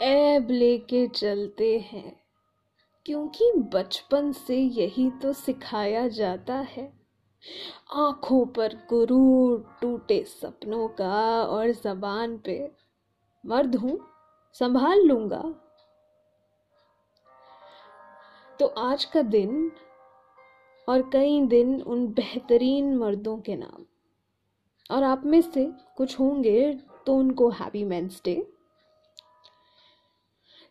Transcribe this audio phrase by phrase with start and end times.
[0.00, 2.20] ऐब लेके चलते हैं।
[3.06, 6.92] क्योंकि बचपन से यही तो सिखाया जाता है।
[7.92, 12.72] आँखों पर गुरूर टूटे सपनों का और जबान पे।
[13.46, 14.06] मर्द हूँ,
[14.52, 15.54] संभाल लूँगा।
[18.60, 19.72] तो आज का दिन
[20.88, 23.84] और कई दिन उन बेहतरीन मर्दों के नाम।
[24.90, 26.74] और आप में से कुछ होंगे
[27.06, 28.59] तो उनको हैप्पी मेंस डे।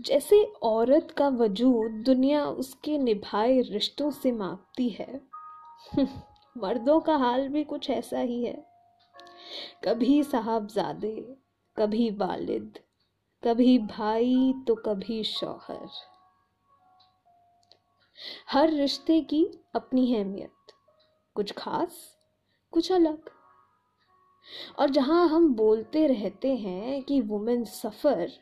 [0.00, 5.20] जैसे औरत का वजूद दुनिया उसके निभाए रिश्तों से मापती है।
[6.58, 8.66] मर्दों का हाल भी कुछ ऐसा ही है।
[9.84, 11.36] कभी साहबजादे,
[11.76, 12.78] कभी वालिद,
[13.44, 15.88] कभी भाई तो कभी शौहर।
[18.48, 20.72] हर रिश्ते की अपनी अहमियत,
[21.34, 22.16] कुछ खास,
[22.70, 23.30] कुछ अलग।
[24.78, 28.32] और जहाँ हम बोलते रहते हैं कि वुमेन सफ़र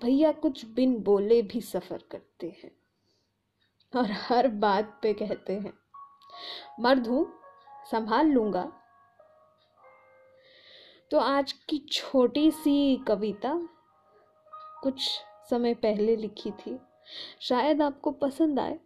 [0.00, 2.70] भैया कुछ बिन बोले भी सफ़र करते हैं
[3.96, 5.72] और हर बात पे कहते हैं।
[6.80, 7.40] मर्द हूँ,
[7.90, 8.72] संभाल लूँगा।
[11.10, 13.68] तो आज की छोटी सी कविता
[14.82, 15.20] कुछ
[15.50, 16.78] समय पहले लिखी थी।
[17.40, 18.78] शायद आपको पसंद आए।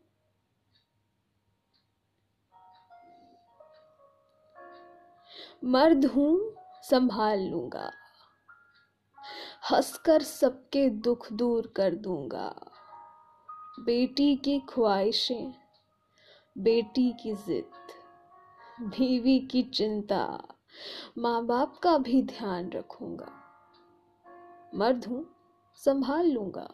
[5.64, 7.92] मर्द हूँ, संभाल लूँगा।
[9.72, 12.70] हंसकर सबके दुख दूर कर दूँगा।
[13.80, 15.54] बेटी की ख्वाहिशें,
[16.58, 17.70] बेटी की जिद,
[18.80, 20.48] बीवी की चिंता
[21.18, 23.32] माँ बाप का भी ध्यान रखूँगा।
[24.74, 25.26] मर्द हूँ,
[25.74, 26.68] संभाल लूँगा।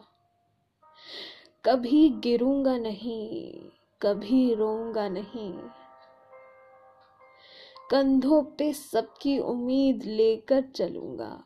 [1.65, 3.53] कभी गिरूँगा नहीं,
[4.01, 5.53] कभी रोऊँगा नहीं।
[7.91, 11.43] कंधों पे सबकी उम्मीद लेकर चलूँगा।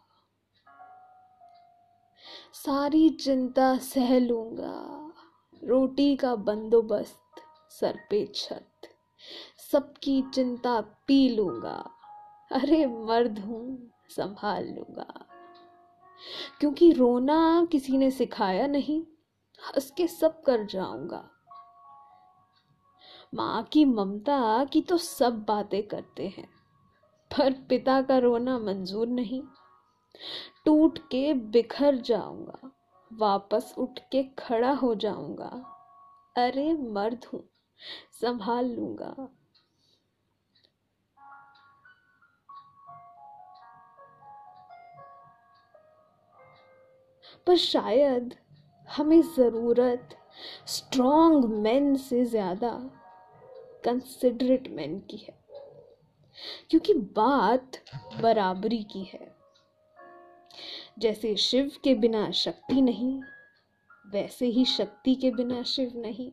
[2.58, 5.14] सारी चिंता सह लूँगा।
[5.64, 8.88] रोटी का बंदोबस्त सर पे छत।
[9.72, 11.76] सबकी चिंता पी लूँगा।
[12.52, 15.26] अरे मर्द हूँ, संभाल लूँगा।
[16.60, 19.02] क्योंकि रोना किसी ने सिखाया नहीं
[19.62, 21.24] हंस के सब कर जाऊँगा।
[23.34, 26.50] माँ की ममता की तो सब बातें करते हैं,
[27.32, 29.42] पर पिता का रोना मंजूर नहीं।
[30.66, 32.72] टूट के बिखर जाऊँगा,
[33.12, 35.50] वापस उठ के खड़ा हो जाऊँगा।
[36.36, 37.44] अरे मर्द हूँ,
[38.22, 39.30] संभाल लूँगा।
[47.48, 48.34] पर शायद
[48.88, 50.16] हमें ज़रूरत
[50.68, 52.72] स्ट्रॉन्ग मैन से ज़्यादा
[53.84, 55.38] कंसिडरेट मैन की है,
[56.70, 57.82] क्योंकि बात
[58.22, 59.37] बराबरी की है।
[60.98, 63.22] जैसे शिव के बिना शक्ति नहीं,
[64.08, 66.32] वैसे ही शक्ति के बिना शिव नहीं।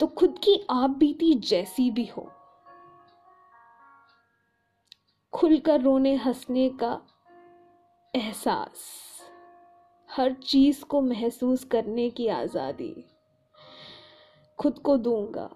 [0.00, 2.30] तो खुद की आप बीती जैसी भी हो।
[5.32, 7.00] खुलकर रोने हंसने का
[8.14, 8.78] एहसास,
[10.10, 13.04] हर चीज़ को महसूस करने की आज़ादी।
[14.58, 15.50] खुद को दूँगा।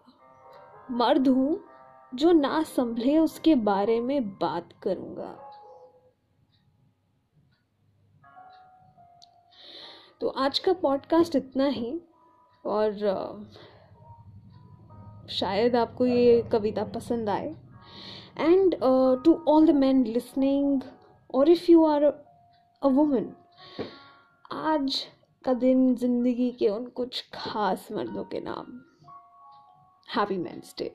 [0.90, 1.73] मर्द हूँ
[2.14, 5.32] जो ना संभले उसके बारे में बात करूँगा।
[10.20, 12.00] तो आज का पॉडकास्ट इतना ही,
[12.64, 12.92] और
[15.30, 17.48] शायद आपको ये कविता पसंद आए।
[18.38, 18.74] And
[19.24, 20.82] to all the man listening
[21.34, 23.32] और if you are a woman
[24.52, 25.06] आज
[25.44, 28.80] का दिन ज़िंदगी के उन कुछ खास मर्दों के नाम।
[30.08, 30.92] Happy men's day